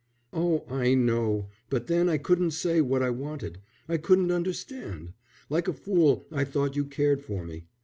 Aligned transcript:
"Oh, 0.33 0.63
I 0.67 0.95
know. 0.95 1.51
But 1.69 1.85
then 1.85 2.09
I 2.09 2.17
couldn't 2.17 2.53
say 2.53 2.81
what 2.81 3.03
I 3.03 3.11
wanted. 3.11 3.59
I 3.87 3.97
couldn't 3.97 4.31
understand. 4.31 5.13
Like 5.47 5.67
a 5.67 5.73
fool, 5.73 6.25
I 6.31 6.43
thought 6.43 6.75
you 6.75 6.85
cared 6.85 7.21
for 7.21 7.45
me. 7.45 7.65